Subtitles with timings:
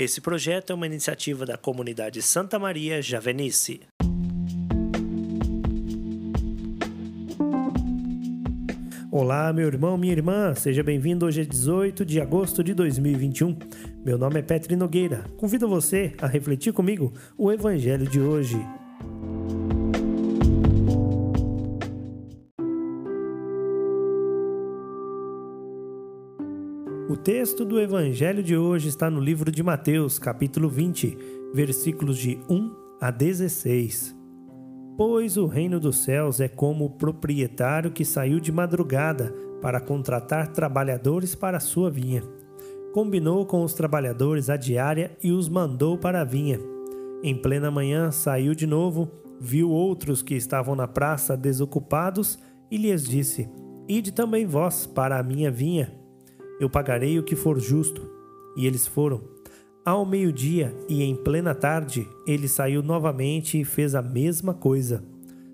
[0.00, 3.82] Esse projeto é uma iniciativa da comunidade Santa Maria Javenice.
[9.12, 11.26] Olá, meu irmão, minha irmã, seja bem-vindo.
[11.26, 13.58] Hoje é 18 de agosto de 2021.
[14.02, 15.22] Meu nome é Petri Nogueira.
[15.36, 18.56] Convido você a refletir comigo o Evangelho de hoje.
[27.22, 31.18] Texto do Evangelho de hoje está no livro de Mateus, capítulo 20,
[31.52, 34.16] versículos de 1 a 16.
[34.96, 40.48] Pois o reino dos céus é como o proprietário que saiu de madrugada para contratar
[40.48, 42.22] trabalhadores para a sua vinha.
[42.94, 46.58] Combinou com os trabalhadores a diária e os mandou para a vinha.
[47.22, 52.38] Em plena manhã saiu de novo, viu outros que estavam na praça desocupados
[52.70, 53.46] e lhes disse:
[53.86, 55.99] Ide também vós para a minha vinha.
[56.60, 58.02] Eu pagarei o que for justo.
[58.54, 59.22] E eles foram.
[59.82, 65.02] Ao meio-dia e em plena tarde, ele saiu novamente e fez a mesma coisa.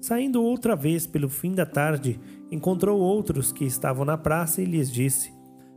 [0.00, 2.18] Saindo outra vez pelo fim da tarde,
[2.50, 5.32] encontrou outros que estavam na praça e lhes disse: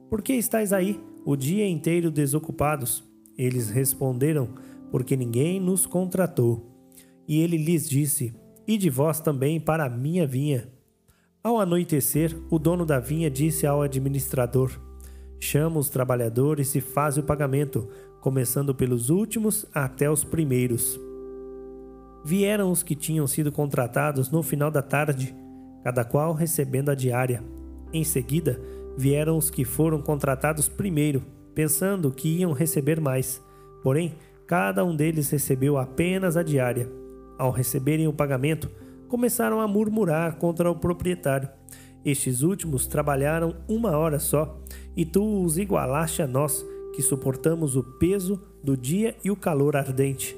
[0.10, 3.04] Por que estáis aí o dia inteiro desocupados?
[3.38, 4.50] Eles responderam:
[4.90, 6.68] Porque ninguém nos contratou.
[7.28, 8.34] E ele lhes disse:
[8.68, 10.68] Ide vós também para a minha vinha.
[11.44, 14.91] Ao anoitecer, o dono da vinha disse ao administrador:
[15.44, 17.90] Chama os trabalhadores e faz o pagamento,
[18.22, 21.00] começando pelos últimos até os primeiros.
[22.24, 25.36] Vieram os que tinham sido contratados no final da tarde,
[25.84, 27.44] cada qual recebendo a diária.
[27.92, 28.62] Em seguida,
[28.96, 31.24] vieram os que foram contratados primeiro,
[31.56, 33.42] pensando que iam receber mais.
[33.82, 34.14] Porém,
[34.46, 36.88] cada um deles recebeu apenas a diária.
[37.40, 38.70] Ao receberem o pagamento,
[39.08, 41.50] começaram a murmurar contra o proprietário.
[42.06, 44.60] Estes últimos trabalharam uma hora só,
[44.96, 49.76] e tu os igualaste a nós, que suportamos o peso do dia e o calor
[49.76, 50.36] ardente.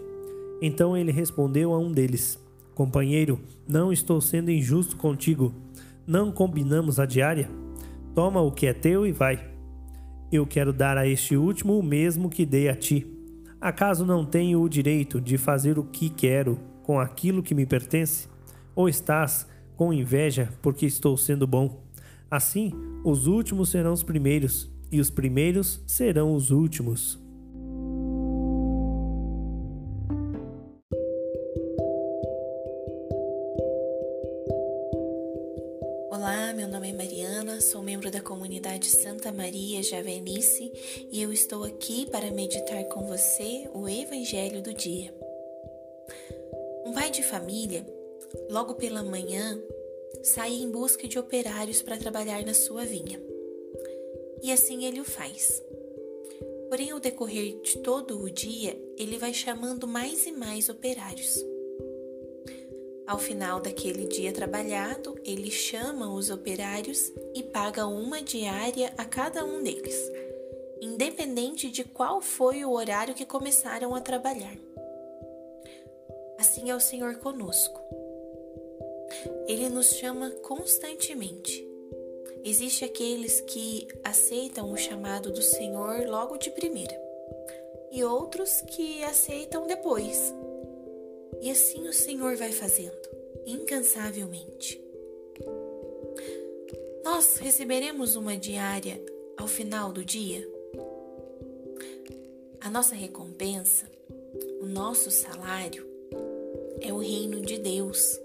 [0.61, 2.39] Então ele respondeu a um deles:
[2.75, 5.53] Companheiro, não estou sendo injusto contigo.
[6.05, 7.49] Não combinamos a diária?
[8.13, 9.49] Toma o que é teu e vai.
[10.31, 13.07] Eu quero dar a este último o mesmo que dei a ti.
[13.61, 18.27] Acaso não tenho o direito de fazer o que quero com aquilo que me pertence?
[18.75, 21.81] Ou estás com inveja porque estou sendo bom?
[22.29, 22.71] Assim,
[23.03, 27.19] os últimos serão os primeiros, e os primeiros serão os últimos.
[36.11, 40.71] Olá, meu nome é Mariana, sou membro da comunidade Santa Maria Javenice
[41.11, 45.13] e eu estou aqui para meditar com você o Evangelho do dia.
[46.85, 47.85] Um pai de família,
[48.49, 49.59] logo pela manhã,
[50.23, 53.21] sai em busca de operários para trabalhar na sua vinha
[54.43, 55.63] e assim ele o faz.
[56.67, 61.43] Porém, ao decorrer de todo o dia, ele vai chamando mais e mais operários.
[63.07, 69.45] Ao final daquele dia trabalhado, ele chama os operários e paga uma diária a cada
[69.45, 70.11] um deles,
[70.81, 74.57] independente de qual foi o horário que começaram a trabalhar.
[76.37, 77.79] Assim é o Senhor conosco.
[79.47, 81.73] Ele nos chama constantemente
[82.45, 86.93] Existem aqueles que aceitam o chamado do Senhor logo de primeira,
[87.89, 90.33] e outros que aceitam depois.
[91.41, 92.99] E assim o Senhor vai fazendo,
[93.45, 94.83] incansavelmente.
[97.01, 99.01] Nós receberemos uma diária
[99.37, 100.45] ao final do dia?
[102.59, 103.85] A nossa recompensa,
[104.59, 105.87] o nosso salário,
[106.81, 108.19] é o reino de Deus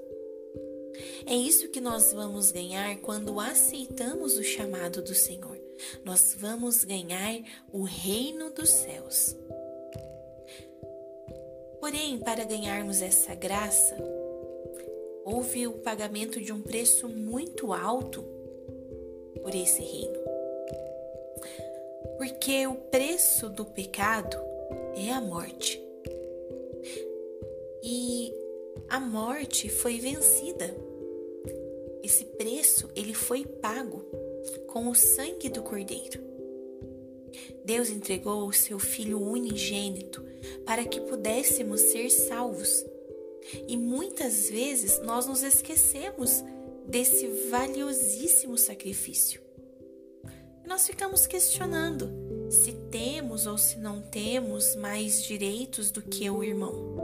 [1.26, 5.58] é isso que nós vamos ganhar quando aceitamos o chamado do Senhor.
[6.04, 7.40] Nós vamos ganhar
[7.72, 9.36] o reino dos céus.
[11.80, 13.96] Porém, para ganharmos essa graça,
[15.24, 18.24] houve o pagamento de um preço muito alto
[19.42, 20.18] por esse reino.
[22.16, 24.36] Porque o preço do pecado
[24.96, 25.80] é a morte.
[27.82, 28.34] E
[28.88, 30.74] a morte foi vencida
[32.08, 34.02] esse preço ele foi pago
[34.66, 36.26] com o sangue do Cordeiro.
[37.66, 40.24] Deus entregou o seu Filho unigênito
[40.64, 42.82] para que pudéssemos ser salvos.
[43.68, 46.42] E muitas vezes nós nos esquecemos
[46.86, 49.42] desse valiosíssimo sacrifício.
[50.66, 52.10] Nós ficamos questionando
[52.50, 56.96] se temos ou se não temos mais direitos do que o irmão.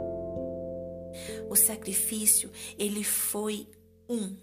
[1.47, 3.67] O sacrifício, ele foi
[4.09, 4.35] um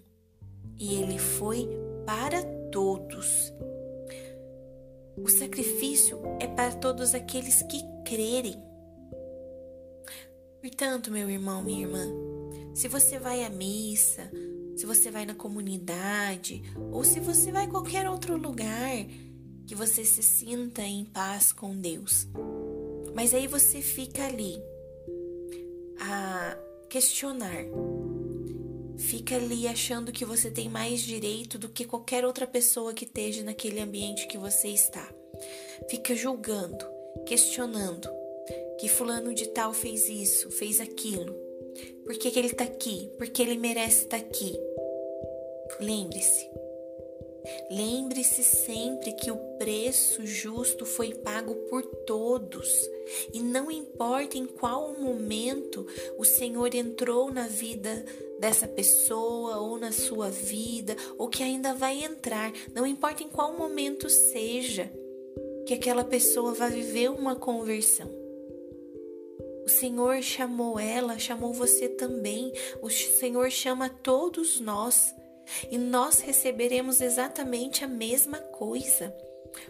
[0.79, 1.69] e ele foi
[2.07, 3.53] para todos.
[5.17, 8.57] O sacrifício é para todos aqueles que crerem.
[10.61, 12.07] Portanto, meu irmão, minha irmã,
[12.75, 14.31] se você vai à missa,
[14.77, 19.05] se você vai na comunidade ou se você vai a qualquer outro lugar
[19.67, 22.27] que você se sinta em paz com Deus.
[23.15, 24.57] Mas aí você fica ali
[26.01, 26.57] a
[26.89, 27.65] questionar.
[28.99, 33.43] Fica ali achando que você tem mais direito do que qualquer outra pessoa que esteja
[33.43, 35.09] naquele ambiente que você está.
[35.89, 36.85] Fica julgando,
[37.27, 38.09] questionando
[38.79, 41.35] que fulano de tal fez isso, fez aquilo.
[42.05, 43.11] Por que, que ele está aqui?
[43.17, 44.59] Por que ele merece estar tá aqui?
[45.81, 46.62] Lembre-se.
[47.71, 52.89] Lembre-se sempre que o preço justo foi pago por todos.
[53.33, 55.87] E não importa em qual momento
[56.17, 58.05] o Senhor entrou na vida
[58.39, 63.57] dessa pessoa ou na sua vida, ou que ainda vai entrar, não importa em qual
[63.57, 64.91] momento seja,
[65.67, 68.11] que aquela pessoa vai viver uma conversão.
[69.65, 72.53] O Senhor chamou ela, chamou você também.
[72.81, 75.15] O Senhor chama todos nós
[75.71, 79.15] e nós receberemos exatamente a mesma coisa.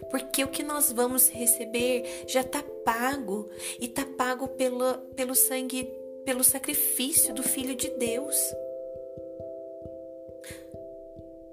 [0.09, 3.49] Porque o que nós vamos receber já está pago
[3.79, 5.89] e está pago pelo, pelo sangue,
[6.25, 8.35] pelo sacrifício do Filho de Deus.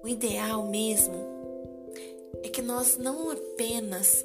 [0.03, 1.29] O ideal mesmo
[2.43, 4.25] é que nós não apenas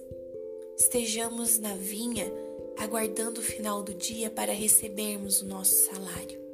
[0.77, 2.31] estejamos na vinha
[2.77, 6.44] aguardando o final do dia para recebermos o nosso salário.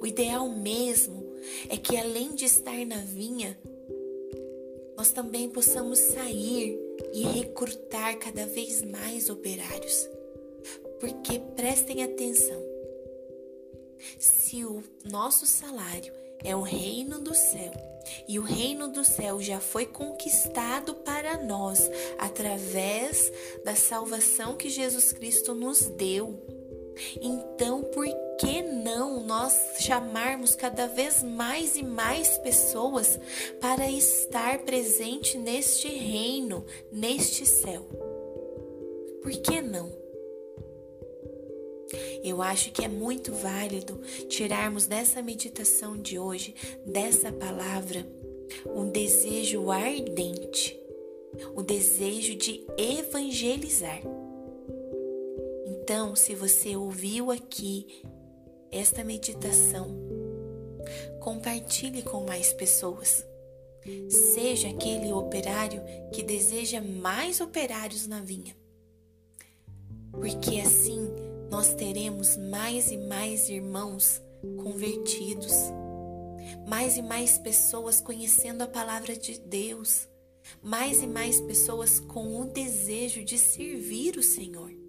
[0.00, 1.34] O ideal mesmo
[1.68, 3.58] é que além de estar na vinha,
[4.96, 6.78] nós também possamos sair
[7.12, 10.08] e recrutar cada vez mais operários.
[11.00, 12.62] Porque prestem atenção,
[14.18, 17.72] se o nosso salário é o reino do céu,
[18.28, 23.32] e o reino do céu já foi conquistado para nós através
[23.64, 26.38] da salvação que Jesus Cristo nos deu.
[27.20, 28.06] Então, por
[28.38, 33.18] que não nós chamarmos cada vez mais e mais pessoas
[33.60, 37.86] para estar presente neste reino, neste céu?
[39.22, 39.90] Por que não?
[42.22, 46.54] Eu acho que é muito válido tirarmos dessa meditação de hoje,
[46.84, 48.06] dessa palavra,
[48.66, 50.78] um desejo ardente,
[51.54, 54.00] o desejo de evangelizar.
[55.66, 58.02] Então, se você ouviu aqui
[58.74, 59.88] esta meditação,
[61.20, 63.24] compartilhe com mais pessoas.
[64.34, 65.80] Seja aquele operário
[66.12, 68.56] que deseja mais operários na vinha.
[70.10, 71.08] Porque assim
[71.50, 74.20] nós teremos mais e mais irmãos
[74.62, 75.54] convertidos,
[76.66, 80.08] mais e mais pessoas conhecendo a palavra de Deus,
[80.62, 84.83] mais e mais pessoas com o desejo de servir o Senhor.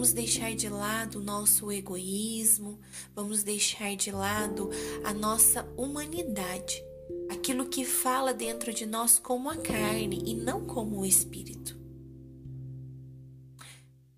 [0.00, 2.80] Vamos deixar de lado o nosso egoísmo,
[3.14, 4.70] vamos deixar de lado
[5.04, 6.82] a nossa humanidade,
[7.28, 11.78] aquilo que fala dentro de nós como a carne e não como o espírito.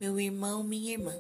[0.01, 1.17] Meu irmão, minha irmã,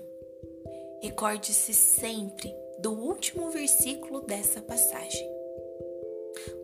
[1.02, 5.28] recorde-se sempre do último versículo dessa passagem.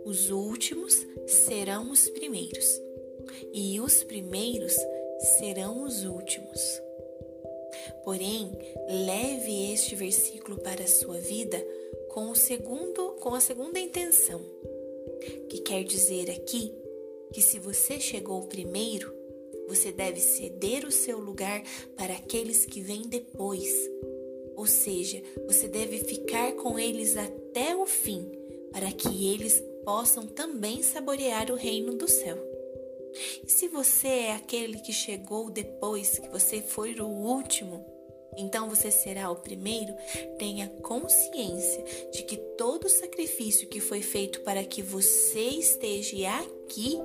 [0.04, 0.94] Os últimos
[1.26, 2.80] serão os primeiros,
[3.52, 4.76] e os primeiros
[5.36, 6.87] serão os últimos.
[8.08, 8.50] Porém,
[8.88, 11.62] leve este versículo para a sua vida
[12.08, 14.40] com o segundo, com a segunda intenção,
[15.50, 16.72] que quer dizer aqui
[17.34, 19.14] que se você chegou primeiro,
[19.68, 21.62] você deve ceder o seu lugar
[21.98, 23.70] para aqueles que vêm depois.
[24.56, 28.26] Ou seja, você deve ficar com eles até o fim,
[28.72, 32.38] para que eles possam também saborear o reino do céu.
[33.46, 37.97] E se você é aquele que chegou depois, que você foi o último,
[38.38, 39.94] então você será o primeiro,
[40.38, 46.98] tenha consciência de que todo sacrifício que foi feito para que você esteja aqui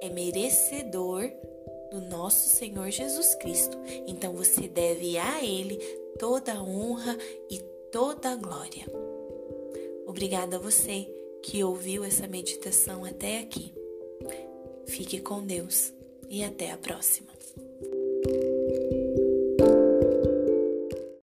[0.00, 1.30] é merecedor
[1.92, 3.78] do nosso Senhor Jesus Cristo.
[4.06, 5.76] Então você deve a Ele
[6.18, 7.16] toda a honra
[7.48, 7.58] e
[7.92, 8.86] toda a glória.
[10.06, 11.08] Obrigada a você
[11.42, 13.72] que ouviu essa meditação até aqui.
[14.86, 15.92] Fique com Deus
[16.28, 17.32] e até a próxima.